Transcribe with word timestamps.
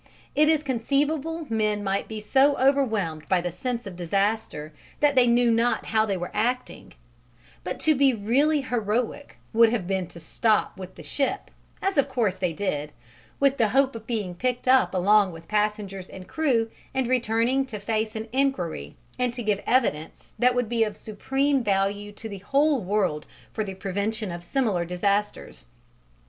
It 0.33 0.49
is 0.49 0.63
conceivable 0.63 1.45
men 1.47 1.83
might 1.83 2.07
be 2.07 2.19
so 2.19 2.57
overwhelmed 2.57 3.29
by 3.29 3.39
the 3.39 3.51
sense 3.51 3.85
of 3.85 3.95
disaster 3.95 4.73
that 4.99 5.13
they 5.13 5.27
knew 5.27 5.51
not 5.51 5.85
how 5.85 6.07
they 6.07 6.17
were 6.17 6.31
acting; 6.33 6.93
but 7.63 7.79
to 7.81 7.93
be 7.93 8.11
really 8.11 8.61
heroic 8.61 9.37
would 9.53 9.69
have 9.69 9.85
been 9.85 10.07
to 10.07 10.19
stop 10.19 10.75
with 10.75 10.95
the 10.95 11.03
ship 11.03 11.51
as 11.83 11.99
of 11.99 12.09
course 12.09 12.35
they 12.37 12.51
did 12.51 12.93
with 13.39 13.57
the 13.57 13.67
hope 13.67 13.95
of 13.95 14.07
being 14.07 14.33
picked 14.33 14.67
up 14.67 14.95
along 14.95 15.33
with 15.33 15.47
passengers 15.47 16.09
and 16.09 16.27
crew 16.27 16.71
and 16.95 17.05
returning 17.07 17.63
to 17.67 17.77
face 17.79 18.15
an 18.15 18.27
enquiry 18.33 18.95
and 19.19 19.35
to 19.35 19.43
give 19.43 19.61
evidence 19.67 20.31
that 20.39 20.55
would 20.55 20.67
be 20.67 20.83
of 20.83 20.97
supreme 20.97 21.63
value 21.63 22.11
to 22.11 22.27
the 22.27 22.39
whole 22.39 22.81
world 22.81 23.27
for 23.53 23.63
the 23.63 23.75
prevention 23.75 24.31
of 24.31 24.43
similar 24.43 24.83
disasters. 24.83 25.67